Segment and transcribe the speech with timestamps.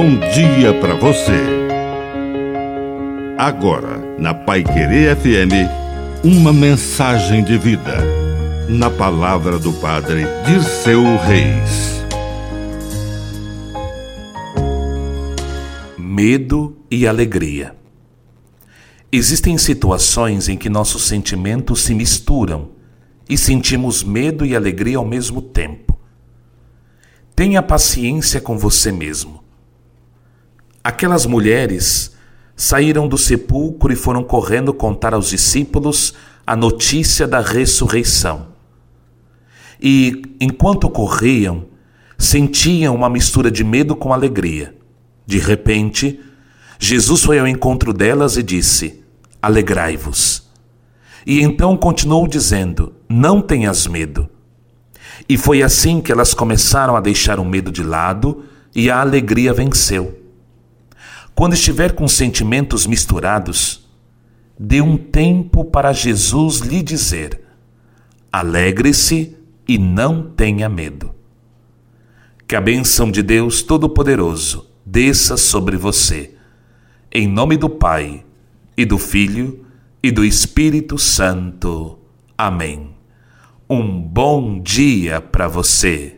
[0.00, 1.42] bom dia para você.
[3.36, 7.96] Agora, na Pai Querer FM, uma mensagem de vida.
[8.68, 12.00] Na palavra do Padre de seu Reis.
[15.98, 17.74] Medo e alegria.
[19.10, 22.68] Existem situações em que nossos sentimentos se misturam
[23.28, 25.98] e sentimos medo e alegria ao mesmo tempo.
[27.34, 29.37] Tenha paciência com você mesmo.
[30.88, 32.16] Aquelas mulheres
[32.56, 36.14] saíram do sepulcro e foram correndo contar aos discípulos
[36.46, 38.46] a notícia da ressurreição.
[39.78, 41.66] E, enquanto corriam,
[42.16, 44.74] sentiam uma mistura de medo com alegria.
[45.26, 46.20] De repente,
[46.78, 49.04] Jesus foi ao encontro delas e disse:
[49.42, 50.48] Alegrai-vos.
[51.26, 54.26] E então continuou dizendo: Não tenhas medo.
[55.28, 59.52] E foi assim que elas começaram a deixar o medo de lado e a alegria
[59.52, 60.27] venceu.
[61.38, 63.88] Quando estiver com sentimentos misturados,
[64.58, 67.40] dê um tempo para Jesus lhe dizer:
[68.32, 69.36] alegre-se
[69.68, 71.14] e não tenha medo.
[72.48, 76.34] Que a bênção de Deus Todo-Poderoso desça sobre você
[77.12, 78.24] em nome do Pai,
[78.76, 79.64] e do Filho,
[80.02, 82.00] e do Espírito Santo.
[82.36, 82.96] Amém.
[83.70, 86.17] Um bom dia para você.